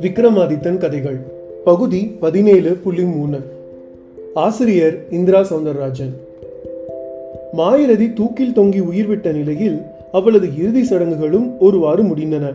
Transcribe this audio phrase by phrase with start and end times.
[0.00, 1.16] விக்ரமாதித்தன் கதைகள்.
[1.64, 3.38] பகுதி பதினேழு புள்ளி மூணு.
[4.34, 6.12] ஆசிரியர் இந்திரா சவுந்தரராஜன்.
[7.56, 9.78] மாயரதி தூக்கில் தொங்கி உயிர்விட்ட நிலையில்
[10.12, 12.52] அவளது இறுதி சடங்குகளும் ஒருவாறு முடிந்தன.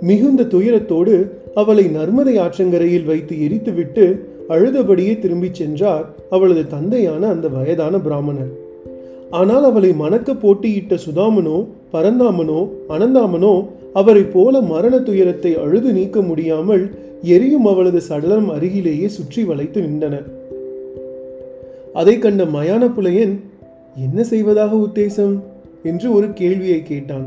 [0.00, 4.18] மிகுந்த துயரத்தோடு அவளை நர்மதை ஆற்றங்கரையில் வைத்து எரித்துவிட்டு
[4.48, 8.68] அழுதபடியே திரும்பிச் சென்றார் அவளது தந்தையான அந்த வயதான பிராமணர்.
[9.30, 16.84] ஆனால் அவளை மணக்க போட்டியிட்ட சுதாமனோ பரந்தாமனோ அனந்தாமனோ அவரை போல மரண துயரத்தை அழுது நீக்க முடியாமல்
[17.22, 20.28] எரியும் அவளது சடலம் அருகிலேயே சுற்றி வளைத்து நின்றனர்
[21.94, 23.40] அதை கண்ட மயான புலையன்
[23.96, 25.34] என்ன செய்வதாக உத்தேசம்?
[25.82, 27.26] என்று ஒரு கேள்வியை கேட்டான்.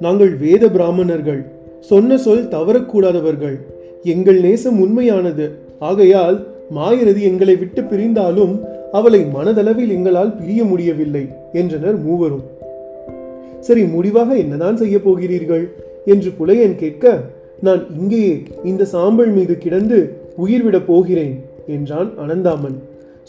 [0.00, 1.46] நாங்கள் வேத பிராமணர்கள்
[1.80, 3.56] சொன்ன சொல் தவறக்கூடாதவர்கள்
[4.02, 5.46] எங்கள் நேசம் உண்மையானது.
[5.78, 8.54] ஆகையால் மாயரதி எங்களை விட்டு பிரிந்தாலும்
[8.92, 12.42] அவளை மனதளவில் எங்களால் பிரிய முடியவில்லை என்றனர் மூவரும்.
[13.60, 15.70] சரி முடிவாக என்னதான் செய்ய போகிறீர்கள்?
[16.04, 17.20] என்று புலையன் கேட்க
[17.60, 22.74] நான் இங்கேயே இந்த சாம்பல் மீது கிடந்து உயிர்விடப் போகிறேன் என்றான் அனந்தாமன்.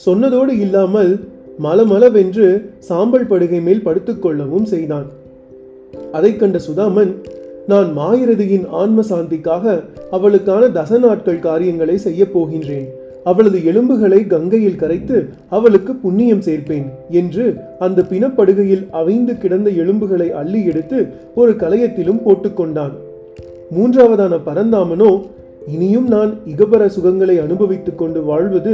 [0.06, 1.20] சொன்னதோடு இல்லாமல்
[1.64, 5.06] மலமளவென்று சாம்பல் படுகை மேல் படுத்துக்கொள்ளவும் செய்தான்.
[6.12, 7.14] அதைக் கண்ட சுதாமன்
[7.68, 12.88] நான் மாயிரதியின் ஆன்ம சாந்திக்காக அவளுக்கான தச நாட்கள் காரியங்களை செய்யப் போகின்றேன்
[13.24, 17.46] அவளது எலும்புகளை கங்கையில் கரைத்து அவளுக்கு புண்ணியம் சேர்ப்பேன் என்று
[17.80, 22.96] அந்த பிணப்படுகையில் அவைந்து கிடந்த எலும்புகளை அள்ளி எடுத்து ஒரு கலையத்திலும் போட்டுக்கொண்டான்
[23.78, 25.12] மூன்றாவதான பரந்தாமனோ
[25.68, 28.74] இனியும் நான் இகபர சுகங்களை அனுபவித்துக் கொண்டு வாழ்வது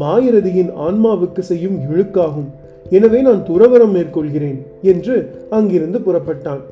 [0.00, 2.48] மாயரதியின் ஆன்மாவுக்கு செய்யும் இழுக்காகும்.
[2.90, 5.14] எனவே நான் துறவரம் மேற்கொள்கிறேன் என்று
[5.50, 6.62] அங்கிருந்து புறப்பட்டான்.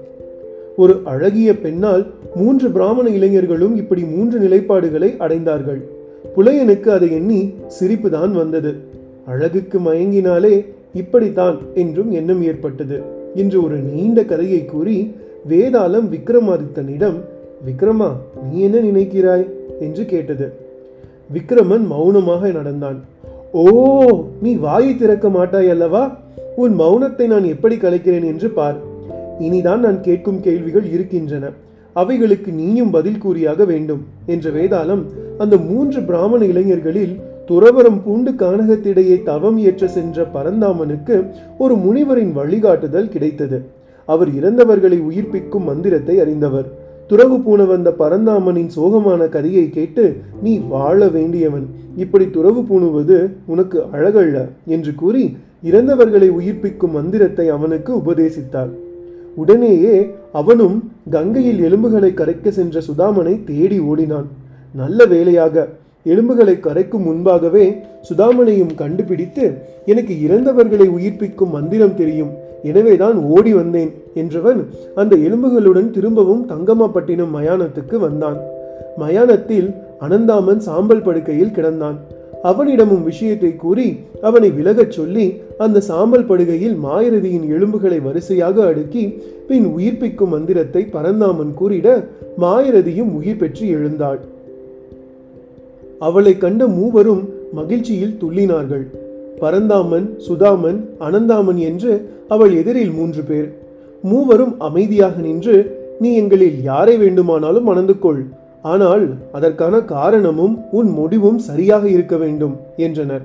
[0.77, 5.80] ஒரு அழகிய பெண்ணால் மூன்று பிராமண இளைஞர்களும் இப்படி மூன்று நிலைப்பாடுகளை அடைந்தார்கள்.
[6.34, 8.74] புலையனுக்கு அதை எண்ணி சிரிப்புதான் வந்தது.
[9.27, 13.00] அழகுக்கு மயங்கினாலே இப்படித்தான் என்றும் எண்ணம் ஏற்பட்டது
[13.34, 15.14] என்று ஒரு நீண்ட கதையை கூறி
[15.48, 17.19] வேதாளம் விக்ரமாதித்தனிடம்
[17.66, 18.10] விக்ரமா
[18.52, 19.47] நீ என்ன நினைக்கிறாய்?
[19.80, 20.52] என்று கேட்டது.
[21.34, 23.04] விக்ரமன் மௌனமாக நடந்தான்.
[23.53, 23.64] ஓ
[24.43, 26.19] நீ வாயை திறக்க மாட்டாய் அல்லவா?
[26.56, 28.76] உன் மௌனத்தை நான் எப்படி கலைக்கிறேன் என்று பார்.
[29.41, 31.50] இனிதான் நான் கேட்கும் கேள்விகள் இருக்கின்றன.
[31.93, 35.03] அவைகளுக்கு நீயும் பதில் கூறியாக வேண்டும் என்ற வேதாளம்
[35.38, 37.14] அந்த மூன்று பிராமண இளைஞர்களில்
[37.48, 41.16] துறவரம் பூண்டு கானகத்திடையே தவம் ஏற்ற சென்ற பரந்தாமனுக்கு
[41.58, 43.58] ஒரு முனிவரின் வழிகாட்டுதல் கிடைத்தது.
[44.08, 46.69] அவர் இறந்தவர்களை உயிர்ப்பிக்கும் மந்திரத்தை அறிந்தவர்.
[47.06, 50.04] துறவு பூண வந்த பரந்தாமனின் சோகமான கதையை கேட்டு
[50.42, 51.66] நீ வாழ வேண்டியவன்.
[51.96, 55.25] இப்படி துறவு பூணுவது உனக்கு அழகல்ல என்று கூறி
[55.64, 58.72] இறந்தவர்களை உயிர்ப்பிக்கும் மந்திரத்தை அவனுக்கு உபதேசித்தார்.
[59.34, 59.96] உடனேயே
[60.32, 60.76] அவனும்
[61.10, 64.28] கங்கையில் எலும்புகளை கரைக்க சென்ற சுதாமனை தேடி ஓடினான்.
[64.81, 65.66] நல்ல வேலையாக
[66.12, 67.64] எலும்புகளை கரைக்கும் முன்பாகவே
[68.09, 69.44] சுதாமனையும் கண்டுபிடித்து
[69.92, 72.32] எனக்கு இறந்தவர்களை உயிர்ப்பிக்கும் மந்திரம் தெரியும்.
[72.62, 74.60] எனவேதான் ஓடி வந்தேன் என்றவன்
[74.94, 78.38] அந்த எலும்புகளுடன் திரும்பவும் தங்கமாப்பட்டினம் மயானத்துக்கு வந்தான்.
[78.97, 79.69] மயானத்தில்
[80.00, 81.98] அனந்தாமன் சாம்பல் படுக்கையில் கிடந்தான்.
[82.43, 83.87] அவனிடமும் விஷயத்தை கூறி
[84.28, 85.26] அவனை விலகச் சொல்லி
[85.64, 89.04] அந்த சாம்பல் படுகையில் மாயரதியின் எலும்புகளை வரிசையாக அடுக்கி
[89.48, 91.88] பின் உயிர்ப்பிக்கும் மந்திரத்தை பரந்தாமன் கூறிட
[92.44, 94.20] மாயரதியும் உயிர் பெற்று எழுந்தாள்.
[95.98, 98.84] அவளை கண்ட மூவரும் மகிழ்ச்சியில் துள்ளினார்கள்.
[99.40, 103.48] பரந்தாமன் சுதாமன் அனந்தாமன் என்று அவள் எதிரில் மூன்று பேர்.
[104.02, 105.56] மூவரும் அமைதியாக நின்று
[106.00, 108.24] நீ எங்களில் யாரை வேண்டுமானாலும் மணந்து கொள்.
[108.62, 113.24] ஆனால் அதற்கான காரணமும் உன் முடிவும் சரியாக இருக்க வேண்டும் என்றனர்.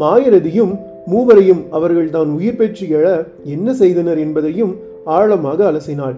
[0.00, 0.74] மாயரதியும்
[1.06, 6.16] மூவரையும் அவர்கள் தான் உயிர் பெற்று எழ என்ன செய்தனர் என்பதையும் ஆழமாக அலசினாள்.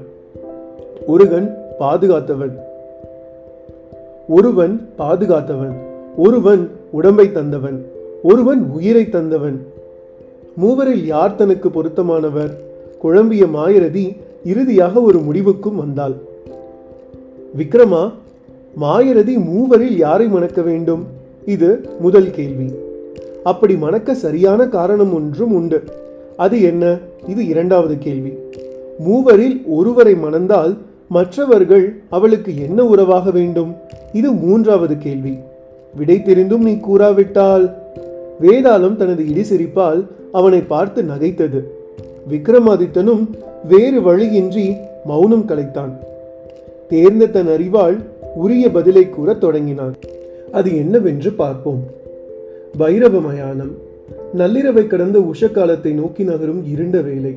[1.07, 1.49] முருகன்
[1.81, 2.55] பாதுகாத்தவன்
[4.29, 5.77] ஒருவன் பாதுகாத்தவன்
[6.17, 7.85] ஒருவன் உடம்பை தந்தவன்
[8.23, 9.59] ஒருவன் உயிரை தந்தவன்.
[10.57, 12.51] மூவரில் யார் தனக்கு பொருத்தமானவர்?
[12.99, 16.13] குழம்பிய மாயரதி இறுதியாக ஒரு முடிவுக்கும் வந்தாள்.
[17.59, 18.13] விக்ரமா
[18.81, 21.07] மாயரதி மூவரில் யாரை மணக்க வேண்டும்?
[21.47, 22.73] இது முதல் கேள்வி.
[23.45, 25.83] அப்படி மணக்க சரியான காரணம் ஒன்றும் உண்டு.
[26.37, 26.97] அது என்ன?
[27.27, 28.33] இது இரண்டாவது கேள்வி.
[28.99, 30.77] மூவரில் ஒருவரை மணந்தால்
[31.09, 33.75] மற்றவர்கள் அவளுக்கு என்ன உறவாக வேண்டும்?
[34.13, 35.39] இது மூன்றாவது கேள்வி.
[35.95, 37.73] விடை தெரிந்தும் நீ கூறாவிட்டால்.
[38.41, 41.65] வேதாளம் தனது இடிசிரிப்பால் அவனை பார்த்து நகைத்தது.
[42.31, 43.27] விக்ரமாதித்தனும்
[43.69, 45.93] வேறு வழியின்றி மௌனம் கலைத்தான்.
[46.89, 47.99] தேர்ந்த தன் அறிவால்
[48.35, 49.95] உரிய பதிலை கூறத் தொடங்கினான்.
[50.53, 51.83] அது என்னவென்று பார்ப்போம்.
[52.79, 53.87] பைரவ மயானம்.
[54.37, 57.35] நள்ளிரவை கடந்த உஷ காலத்தை நோக்கி நகரும் இருண்ட வேலை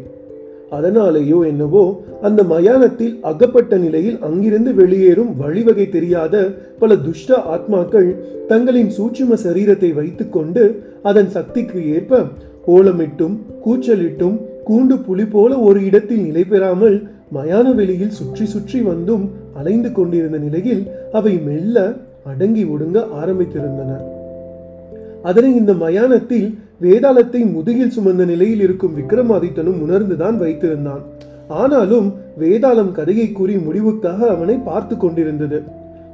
[0.71, 1.83] அதனாலேயோ என்னவோ
[2.21, 6.35] அந்த மயானத்தில் அகப்பட்ட நிலையில் அங்கிருந்து வெளியேறும் வழிவகை தெரியாத
[6.79, 8.09] பல துஷ்ட ஆத்மாக்கள்
[8.47, 10.63] தங்களின் சூட்சும சரீரத்தை வைத்துக்கொண்டு
[11.03, 12.23] அதன் சக்திக்கு ஏற்ப
[12.68, 13.35] ஓலமிட்டும்
[13.65, 16.97] கூச்சலிட்டும் கூண்டு புலி போல ஒரு இடத்தில் நிலை பெறாமல்
[17.33, 21.77] மயான வெளியில் சுற்றி சுற்றி வந்தும் அலைந்து கொண்டிருந்த நிலையில் அவை மெல்ல
[22.23, 23.91] அடங்கி ஒடுங்க ஆரம்பித்திருந்தன.
[25.23, 26.47] அதனை இந்த மயானத்தில்
[26.81, 31.04] வேதாளத்தை முதுகில் சுமந்த நிலையில் இருக்கும் விக்ரமாதித்தனும் உணர்ந்துதான் வைத்திருந்தான்.
[31.48, 32.07] ஆனாலும்
[32.42, 35.60] வேதாளம் கதையை கூறி முடிவுக்காக அவனை பார்த்து கொண்டிருந்தது.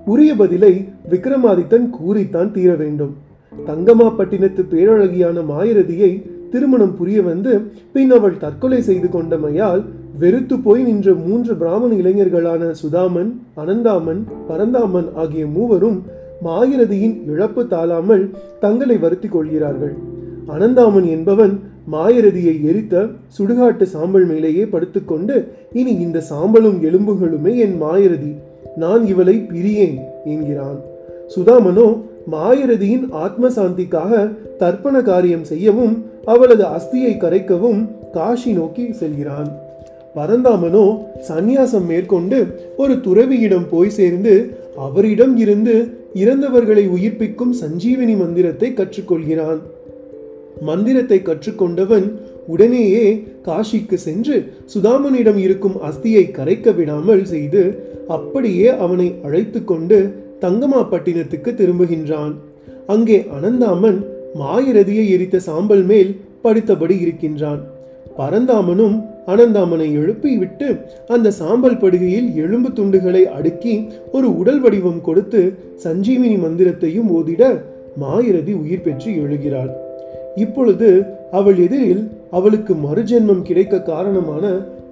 [0.06, 0.74] உரிய பதிலை
[1.12, 3.14] விக்ரமாதித்தன் கூறித்தான் தீர வேண்டும்.
[3.54, 6.12] தங்கமாப்பட்டினத்து பேரழகியான மாயரதியை
[6.52, 7.54] திருமணம் புரிய வந்து
[7.94, 9.82] பின் அவள் தற்கொலை செய்து கொண்டமையால்
[10.20, 15.98] வெறுத்து போய் நின்ற மூன்று பிராமண இளைஞர்களான சுதாமன் அனந்தாமன் பரந்தாமன் ஆகிய மூவரும்
[16.44, 18.26] மாயரதியின் இழப்பு தாழாமல்
[18.60, 20.07] தங்களை வருத்திக் கொள்கிறார்கள்.
[20.54, 21.54] அனந்தாமன் என்பவன்
[21.92, 23.06] மாயரதியை எரித்த
[23.38, 25.36] சுடுகாட்டு சாம்பல் மேலேயே படுத்துக்கொண்டு
[25.74, 28.32] இனி இந்த சாம்பலும் எலும்புகளுமே என் மாயரதி
[28.76, 30.80] நான் இவளை பிரியேன் என்கிறான்.
[31.36, 31.88] சுதாமனோ
[32.32, 34.12] மாயரதியின் ஆத்ம சாந்திக்காக
[34.60, 35.96] தர்ப்பண காரியம் செய்யவும்
[36.26, 37.82] அவளது அஸ்தியை கரைக்கவும்
[38.14, 39.50] காஷி நோக்கி செல்கிறான்.
[40.16, 40.86] பரந்தாமனோ
[41.30, 42.38] சந்நியாசம் மேற்கொண்டு
[42.78, 44.34] ஒரு துறவியிடம் போய் சேர்ந்து
[44.76, 45.76] அவரிடம் இருந்து
[46.14, 49.60] இறந்தவர்களை உயிர்ப்பிக்கும் சஞ்சீவினி மந்திரத்தை கற்றுக்கொள்கிறான்.
[50.62, 52.08] மந்திரத்தை கற்றுக்கொண்டவன்
[52.48, 53.06] உடனேயே
[53.48, 54.36] காஷிக்கு சென்று
[54.74, 57.64] சுதாமனிடம் இருக்கும் அஸ்தியை கரைக்க விடாமல் செய்து
[58.08, 59.98] அப்படியே அவனை அழைத்து கொண்டு
[60.42, 62.34] தங்கமாப்பட்டினத்துக்கு திரும்புகின்றான்.
[62.88, 64.00] அங்கே அனந்தாமன்
[64.36, 66.12] மாயிரதியை எரித்த சாம்பல் மேல்
[66.44, 67.62] படுத்தபடி இருக்கின்றான்.
[68.18, 70.68] பரந்தாமனும் அனந்தாமனை எழுப்பி விட்டு
[71.08, 75.42] அந்த சாம்பல் படுகையில் எலும்பு துண்டுகளை அடுக்கி ஒரு உடல் வடிவம் கொடுத்து
[75.84, 77.44] சஞ்சீவினி மந்திரத்தையும் ஓதிட
[78.02, 79.74] மாயிரதி உயிர் பெற்று எழுகிறாள்.
[80.44, 80.90] இப்பொழுது
[81.32, 84.44] அவள் எதிரில் அவளுக்கு மறுஜென்மம் கிடைக்க காரணமான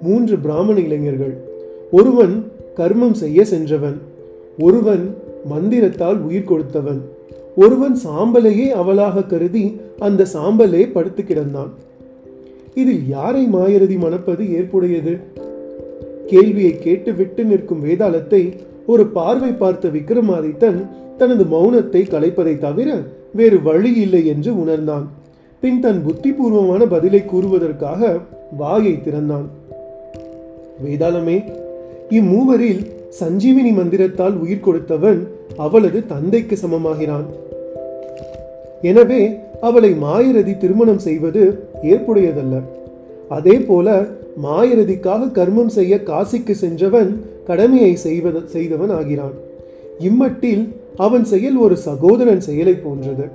[0.02, 1.34] மூன்று பிராமண இளைஞர்கள்.
[1.90, 2.34] ஒருவன்
[2.76, 3.98] கர்மம் செய்ய சென்றவன்
[4.58, 5.04] ஒருவன்
[5.50, 7.00] மந்திரத்தால் உயிர் கொடுத்தவன்
[7.56, 9.64] ஒருவன் சாம்பலையே அவளாக கருதி
[9.98, 11.70] அந்த சாம்பலே படுத்து கிடந்தான்.
[12.74, 15.14] இதில் யாரை மாயரதி மணப்பது ஏற்புடையது?
[16.26, 18.42] கேள்வியை கேட்டு விட்டு நிற்கும் வேதாளத்தை
[18.86, 20.78] ஒரு பார்வை பார்த்த விக்ரமாதித்தன்
[21.16, 22.88] தனது மௌனத்தை கலைப்பதை தவிர
[23.32, 25.06] வேறு வழி இல்லை என்று உணர்ந்தான்.
[25.62, 28.20] பின் தன் புத்திபூர்வமான பதிலை கூறுவதற்காக
[28.56, 29.46] வாயை திறந்தான்.
[30.84, 31.36] வேதாளமே
[32.10, 32.82] இம்மூவரில்
[33.20, 35.20] சஞ்சீவினி மந்திரத்தால் உயிர் கொடுத்தவன்
[35.56, 37.26] அவளது தந்தைக்கு சமமாகிறான்.
[38.82, 39.20] எனவே
[39.60, 41.42] அவளை மாயரதி திருமணம் செய்வது
[41.82, 42.54] ஏற்புடையதல்ல.
[43.28, 44.06] அதே போல
[44.42, 47.10] மாயரதிக்காக கர்மம் செய்ய காசிக்கு சென்றவன்
[47.46, 49.36] கடமையை செய்வத செய்தவன் ஆகிறான்.
[50.00, 50.64] இம்மட்டில்
[50.96, 53.26] அவன் செயல் ஒரு சகோதரன் செயலை போன்றது.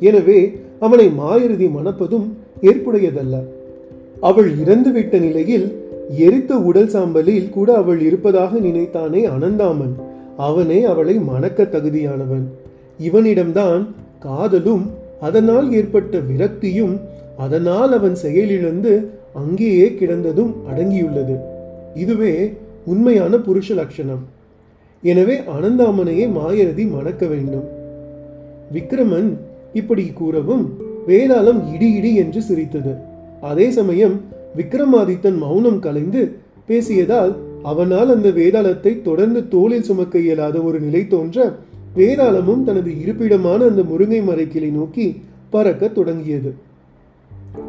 [0.00, 0.40] எனவே
[0.80, 2.26] அவனை மாயருதி மணப்பதும்
[2.62, 3.36] ஏற்புடையதல்ல.
[4.20, 5.66] அவள் இறந்துவிட்ட நிலையில்
[6.16, 9.94] எரித்த உடல் சாம்பலில் கூட அவள் இருப்பதாக நினைத்தானே அனந்தாமன்.
[10.36, 12.46] அவனே அவளை மணக்க தகுதியானவன்.
[13.00, 13.86] இவனிடம்தான்
[14.18, 14.90] காதலும்
[15.20, 17.00] அதனால் ஏற்பட்ட விரக்தியும்
[17.38, 18.92] அதனால் அவன் செயலிழந்து
[19.34, 21.36] அங்கேயே கிடந்ததும் அடங்கியுள்ளது.
[21.94, 22.52] இதுவே
[22.84, 24.24] உண்மையான புருஷ லட்சணம்.
[25.02, 27.68] எனவே அனந்தாமனையே மாயரதி மணக்க வேண்டும்.
[28.72, 29.30] விக்ரமன்
[29.72, 30.64] இப்படி கூறவும்
[31.06, 32.92] வேதாளம் இடி இடி என்று சிரித்தது.
[33.40, 34.20] அதே சமயம்
[34.56, 36.36] விக்ரமாதித்தன் மௌனம் கலைந்து
[36.68, 41.54] பேசியதால் அவனால் அந்த வேதாளத்தை தொடர்ந்து தோளில் சுமக்க இயலாத ஒரு நிலை தோன்ற
[41.96, 45.20] வேதாளமும் தனது இருப்பிடமான அந்த முருங்கை மரைக்கிளை நோக்கி
[45.50, 46.54] பறக்க தொடங்கியது.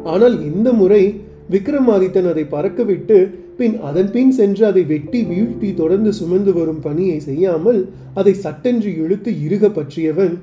[0.04, 1.02] ஆனால் இந்த முறை
[1.50, 3.16] விக்ரமாதித்தன் அதை பறக்கவிட்டு
[3.56, 9.30] பின் அதன் பின் சென்று அதை வெட்டி வீழ்த்தி தொடர்ந்து சுமந்து வரும் பணியை செய்யாமல் அதை சட்டென்று இழுத்து
[9.46, 10.34] இறுக பற்றியவன்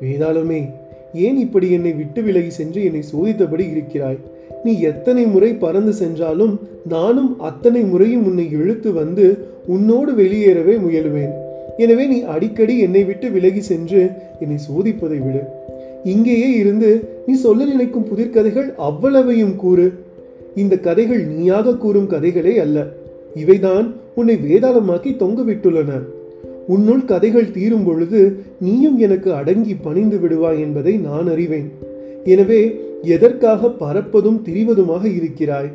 [0.00, 0.70] வேதாளமே.
[1.12, 4.18] ஏன் இப்படி என்னை விட்டு விலகி சென்று என்னை சோதித்தபடி இருக்கிறாய்?
[4.64, 11.32] நீ எத்தனை முறை பறந்து சென்றாலும் நானும் அத்தனை முறையும் உன்னை இழுத்து வந்து உன்னோடு வெளியேறவே முயலுவேன்.
[11.76, 14.10] எனவே நீ அடிக்கடி என்னை விட்டு விலகி சென்று
[14.40, 15.42] என்னை சோதிப்பதை விடு.
[16.04, 19.92] இங்கேயே இருந்து நீ சொல்ல நினைக்கும் புதிர்கதைகள் அவ்வளவையும் கூறு.
[20.54, 22.86] இந்த கதைகள் நீயாக கூறும் கதைகளே அல்ல.
[23.34, 26.02] இவைதான் உன்னை வேதாளமாக்கி தொங்கவிட்டுள்ளன.
[26.68, 28.20] உன்னுள் கதைகள் தீரும் பொழுது
[28.60, 31.68] நீயும் எனக்கு அடங்கி பணிந்து விடுவாய் என்பதை நான் அறிவேன்.
[32.24, 35.70] எனவே எதற்காக பறப்பதும் திரிவதுமாக இருக்கிறாய்?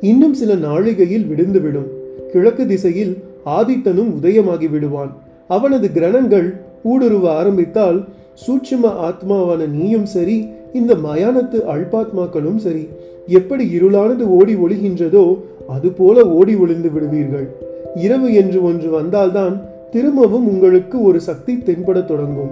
[0.00, 1.88] இன்னும் சில நாழிகையில் விடுந்துவிடும்
[2.32, 5.12] கிழக்கு திசையில் ஆதித்தனும் உதயமாகி விடுவான்.
[5.48, 6.48] அவனது கிரணங்கள்
[6.84, 12.88] ஊடுருவ ஆரம்பித்தால் சூட்சும ஆத்மாவான நீயும் சரி இந்த மயானத்து அல்பாத்மாக்களும் சரி.
[13.26, 17.48] எப்படி இருளானது ஓடி ஒளிகின்றதோ அதுபோல ஓடி ஒளிந்து விடுவீர்கள்.
[17.94, 19.54] இரவு என்று ஒன்று வந்தால்தான்
[19.90, 22.50] திரும்பவும் உங்களுக்கு ஒரு சக்தி தென்படத் தொடங்கும்.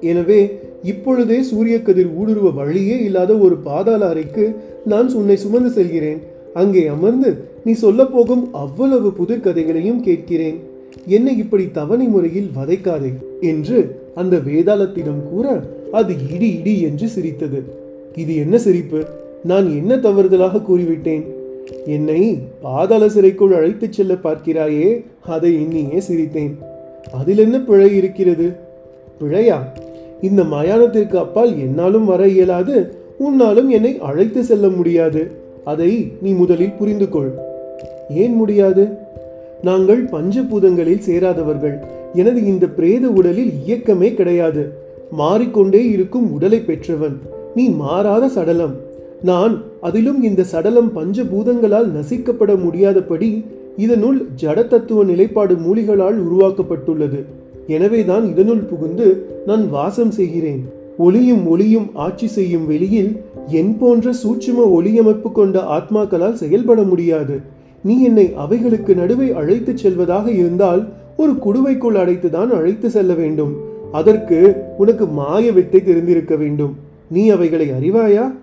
[0.00, 6.20] எனவே இப்பொழுதே சூரிய கதிர் ஊடுருவ வழியே இல்லாத ஒரு பாதாள அறைக்கு நான் உன்னை சுமந்து செல்கிறேன்.
[6.54, 7.30] அங்கே அமர்ந்து
[7.64, 10.58] நீ சொல்லப் போகும் அவ்வளவு புதிர் கதைகளையும் கேட்கிறேன்.
[11.06, 13.78] என்னை இப்படி தவணை முறையில் வதைக்காதே என்று
[14.14, 15.46] அந்த வேதாளத்திடம் கூற
[15.92, 17.62] அது இடி இடி என்று சிரித்தது.
[18.16, 19.00] இது என்ன சிரிப்பு?
[19.44, 21.24] நான் என்ன தவறுதலாக கூறிவிட்டேன்?
[21.86, 26.54] என்னை பாதாள சிறைக்குள் அழைத்துச் செல்ல பார்க்கிறாயே அதை எண்ணியே சிரித்தேன்.
[27.12, 28.52] அதில் என்ன பிழை இருக்கிறது?
[29.20, 29.58] பிழையா?
[30.20, 35.30] இந்த மயானத்திற்கு அப்பால் என்னாலும் வர இயலாது உன்னாலும் என்னை அழைத்து செல்ல முடியாது.
[35.64, 37.32] அதை நீ முதலில் புரிந்து கொள்
[38.10, 38.88] ஏன் முடியாது?
[39.62, 41.78] நாங்கள் பஞ்சபூதங்களில் சேராதவர்கள்.
[42.14, 44.72] எனது இந்த பிரேத உடலில் இயக்கமே கிடையாது.
[45.10, 47.18] மாறிக்கொண்டே இருக்கும் உடலை பெற்றவன்.
[47.54, 48.92] நீ மாறாத சடலம்.
[49.22, 53.44] நான் அதிலும் இந்த சடலம் பஞ்சபூதங்களால் நசிக்கப்பட முடியாதபடி
[53.76, 57.24] இதனுள் ஜடத்தத்துவ நிலைப்பாடு மூலிகளால் உருவாக்கப்பட்டுள்ளது.
[57.66, 60.64] எனவேதான் இதனுள் புகுந்து நான் வாசம் செய்கிறேன்.
[60.98, 67.40] ஒளியும் ஒளியும் ஆட்சி செய்யும் வெளியில் என் போன்ற சூட்சும ஒளியமைப்பு கொண்ட ஆத்மாக்களால் செயல்பட முடியாது.
[67.84, 73.56] நீ என்னை அவைகளுக்கு நடுவே அழைத்துச் செல்வதாக இருந்தால் ஒரு குடுவைக்குள் அடைத்துதான் அழைத்து செல்ல வேண்டும்.
[73.92, 76.76] அதற்கு உனக்கு மாய வித்தை தெரிந்திருக்க வேண்டும்.
[77.10, 78.42] நீ அவைகளை அறிவாயா?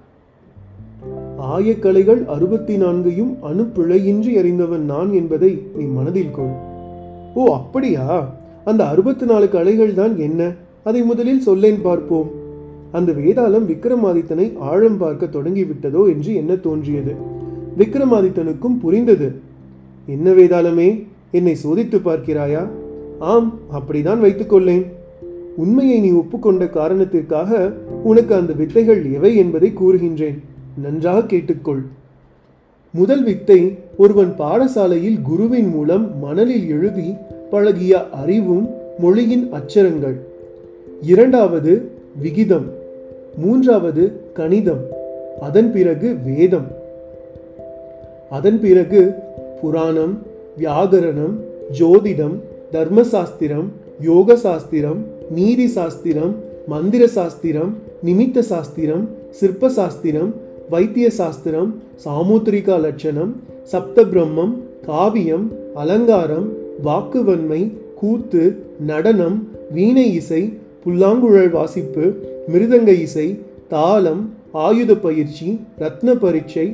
[1.55, 6.53] ஆயக்கலைகள் அறுபத்தி நான்கையும் அணுப்பிழையின்றி அறிந்தவன் நான் என்பதை நீ மனதில் கொள்.
[7.35, 8.05] ஓ அப்படியா?
[8.65, 10.41] அந்த அறுபத்தி நாலு கலைகள் தான் என்ன?
[10.83, 12.29] அதை முதலில் சொல்லேன் பார்ப்போம்.
[12.91, 17.13] அந்த வேதாளம் விக்ரமாதித்தனை ஆழம் பார்க்க தொடங்கிவிட்டதோ என்று என்ன தோன்றியது?
[17.77, 19.29] விக்ரமாதித்தனுக்கும் புரிந்தது.
[20.05, 20.89] என்ன வேதாளமே
[21.31, 22.63] என்னை சோதித்து பார்க்கிறாயா?
[23.19, 24.85] ஆம் அப்படிதான் வைத்துக்கொள்ளேன்
[25.55, 27.71] உண்மையை நீ ஒப்புக்கொண்ட காரணத்திற்காக
[28.03, 30.39] உனக்கு அந்த வித்தைகள் எவை என்பதை கூறுகின்றேன்.
[30.77, 31.81] நன்றாக கேட்டுக்கொள்.
[32.91, 37.15] முதல் வித்தை ஒருவன் பாடசாலையில் குருவின் மூலம் மணலில் எழுதி
[37.49, 40.15] பழகிய அறிவும் மொழியின் அச்சரங்கள்.
[41.01, 42.65] இரண்டாவது விகிதம்.
[43.37, 44.85] மூன்றாவது கணிதம்.
[45.41, 46.67] அதன் பிறகு வேதம்.
[48.29, 49.13] அதன் பிறகு
[49.61, 50.25] புராணம்
[50.59, 51.33] வியாகரணம்
[51.79, 52.35] ஜோதிடம்
[52.71, 53.65] தர்மசாஸ்திரம்
[54.01, 56.35] யோக சாஸ்திரம் நீதி சாஸ்திரம்
[56.67, 60.40] மந்திர சாஸ்திரம் நிமித்த சாஸ்திரம் சிற்ப சாஸ்திரம்
[60.71, 61.69] வைத்திய சாஸ்திரம்
[62.03, 63.31] சாமுத்திரிகா லட்சணம்
[63.63, 64.53] சப்த பிரம்மம்
[64.85, 66.47] காவியம் அலங்காரம்
[66.83, 67.61] வாக்குவன்மை
[67.95, 68.43] கூத்து
[68.85, 69.37] நடனம்
[69.71, 70.41] வீணை இசை
[70.83, 72.05] புல்லாங்குழல் வாசிப்பு
[72.47, 73.27] மிருதங்க இசை
[73.67, 74.23] தாளம்
[74.59, 75.49] ஆயுத பயிற்சி
[75.79, 76.67] ரத்ன பரீட்சை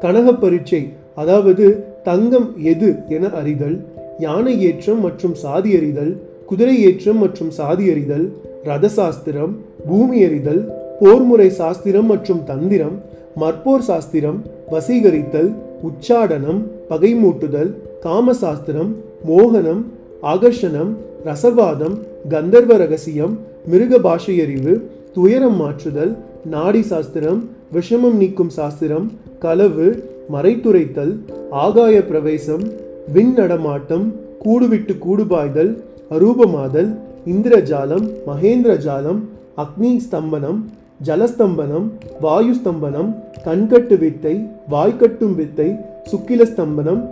[0.00, 0.82] கனக பரீட்சை
[1.14, 1.66] அதாவது
[2.02, 3.76] தங்கம் எது என அறிதல்
[4.18, 6.12] யானை ஏற்றம் மற்றும் சாதி அறிதல்
[6.46, 8.26] குதிரை ஏற்றம் மற்றும் சாதி அறிதல்
[8.64, 9.52] ரதசாஸ்திரம்
[9.88, 10.62] பூமி அறிதல்
[11.00, 12.96] போர்முறை சாஸ்திரம் மற்றும் தந்திரம்
[13.36, 14.38] மற்போர் சாஸ்திரம்
[14.72, 15.50] வசீகரித்தல்
[15.82, 17.70] உச்சாடனம் பகைமூட்டுதல்
[18.04, 18.90] காமசாஸ்திரம்
[19.28, 19.82] மோகனம்
[20.22, 20.90] ஆகர்ஷணம்
[21.24, 21.96] ரசவாதம்
[22.28, 23.34] கந்தர்வ ரகசியம்
[23.66, 24.74] மிருக பாஷையறிவு
[25.12, 26.12] துயரம் மாற்றுதல்
[26.50, 27.40] நாடி சாஸ்திரம்
[27.72, 29.06] விஷமம் நீக்கும் சாஸ்திரம்
[29.38, 29.88] களவு
[30.32, 31.12] மறைத்துரைத்தல்
[31.60, 32.64] ஆகாய பிரவேசம்
[33.12, 34.06] விண் நடமாட்டம்
[34.44, 35.72] கூடுவிட்டு கூடுபாய்தல்
[36.10, 36.90] அரூபமாதல்
[37.26, 39.20] இந்திரஜாலம் மகேந்திர ஜாலம்
[39.56, 40.60] அக்னி ஸ்தம்பனம்
[41.04, 41.86] ஜலஸ்தம்பனம்
[42.20, 43.10] வாயு ஸ்தம்பனம்
[43.44, 45.76] கண்கட்டு வித்தை வாய்க்கட்டும் வித்தை
[46.10, 47.02] சுக்கில ஸ்தம்பனம்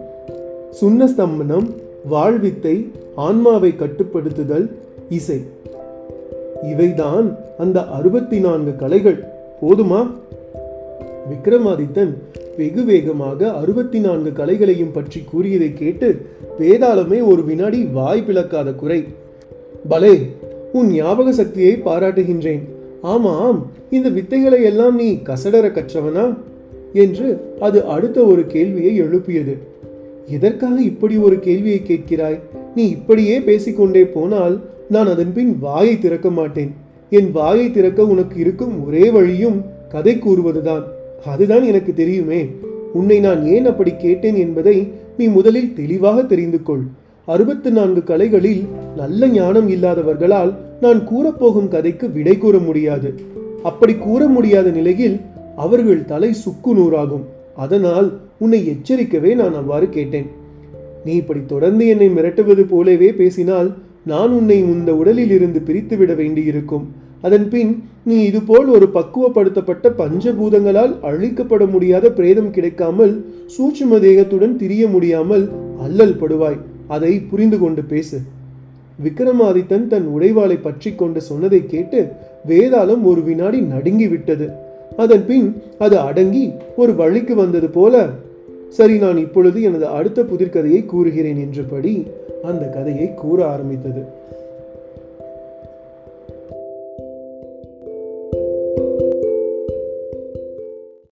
[0.81, 1.67] சுண்ணஸ்தம்பனம்
[2.11, 4.67] வாழ்வித்தை ஆன்மாவை கட்டுப்படுத்துதல்
[5.09, 5.41] இசை.
[6.63, 9.25] இவைதான் அந்த அறுபத்தி நான்கு கலைகள்.
[9.63, 10.11] போதுமா?
[11.31, 12.13] விக்ரமாதித்தன்
[12.57, 16.27] வெகு வேகமாக அறுபத்தி நான்கு கலைகளையும் பற்றி கூறியதை கேட்டு
[16.59, 19.05] வேதாளமே ஒரு வினாடி வாய் பிளக்காத குறை.
[19.89, 20.19] பலே
[20.73, 22.77] உன் ஞாபக சக்தியை பாராட்டுகின்றேன்.
[23.03, 26.37] ஆமாம் இந்த வித்தைகளை எல்லாம் நீ கசடர கற்றவனா?
[26.93, 29.59] என்று அது அடுத்த ஒரு கேள்வியை எழுப்பியது.
[30.27, 32.41] எதற்காக இப்படி ஒரு கேள்வியை கேட்கிறாய்?
[32.75, 36.75] நீ இப்படியே பேசிக்கொண்டே போனால் நான் அதன் பின் வாயை திறக்க மாட்டேன்.
[37.11, 40.83] என் வாயை திறக்க உனக்கு இருக்கும் ஒரே வழியும் கதை கூறுவதுதான்.
[41.27, 42.47] அதுதான் எனக்கு தெரியுமே.
[42.93, 46.83] உன்னை நான் ஏன் அப்படி கேட்டேன் என்பதை நீ முதலில் தெளிவாக தெரிந்து கொள்.
[47.33, 48.61] அறுபத்து நான்கு கலைகளில்
[48.97, 50.53] நல்ல ஞானம் இல்லாதவர்களால்
[50.85, 53.09] நான் கூறப்போகும் கதைக்கு விடை கூற முடியாது.
[53.63, 55.17] அப்படி கூற முடியாத நிலையில்
[55.65, 57.25] அவர்கள் தலை சுக்கு நூறாகும்.
[57.65, 58.09] அதனால்
[58.39, 60.29] உன்னை எச்சரிக்கவே நான் அவ்வாறு கேட்டேன்.
[61.05, 63.69] நீ இப்படி தொடர்ந்து என்னை மிரட்டுவது போலவே பேசினால்
[64.13, 66.87] நான் உன்னை இந்த உடலில் இருந்து பிரித்துவிட வேண்டியிருக்கும்.
[67.27, 67.73] அதன் பின்
[68.09, 73.15] நீ இதுபோல் ஒரு பக்குவப்படுத்தப்பட்ட பஞ்சபூதங்களால் அழிக்கப்பட முடியாத பிரேதம் கிடைக்காமல்
[73.57, 75.45] சூட்சும தேகத்துடன் திரிய முடியாமல்
[75.87, 76.61] அல்லல் படுவாய்.
[76.95, 78.19] அதை புரிந்து கொண்டு பேசு.
[79.05, 81.99] விக்ரமாதித்தன் தன் உடைவாளை பற்றி கொண்டு சொன்னதை கேட்டு
[82.49, 84.47] வேதாளம் ஒரு வினாடி நடுங்கி விட்டது
[84.97, 85.49] அதன் பின்
[85.85, 86.45] அது அடங்கி
[86.77, 87.95] ஒரு வழிக்கு வந்தது போல
[88.79, 91.93] சரி நான் இப்பொழுது எனது அடுத்த புதிர்கதையை கூறுகிறேன் என்றபடி
[92.51, 94.03] அந்த கதையை கூற ஆரம்பித்தது.